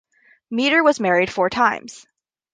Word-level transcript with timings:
Meader 0.49 0.81
was 0.81 0.99
married 0.99 1.31
four 1.31 1.47
times. 1.51 2.07